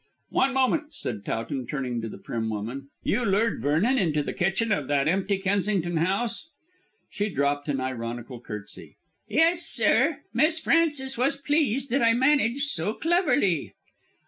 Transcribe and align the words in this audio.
"One 0.31 0.51
moment," 0.55 0.95
said 0.95 1.23
Towton, 1.25 1.67
turning 1.67 2.01
to 2.01 2.09
the 2.09 2.17
prim 2.17 2.49
woman, 2.49 2.89
"you 3.03 3.23
lured 3.23 3.61
Vernon 3.61 3.99
into 3.99 4.23
the 4.23 4.33
kitchen 4.33 4.71
of 4.71 4.87
that 4.87 5.07
empty 5.07 5.37
Kensington 5.37 5.97
house?" 5.97 6.49
She 7.11 7.29
dropped 7.29 7.69
an 7.69 7.79
ironical 7.79 8.39
curtsey. 8.41 8.95
"Yes, 9.29 9.61
sir. 9.61 10.21
Miss 10.33 10.59
Frances 10.59 11.19
was 11.19 11.37
pleased 11.37 11.91
that 11.91 12.01
I 12.01 12.13
managed 12.15 12.69
so 12.71 12.93
cleverly." 12.95 13.75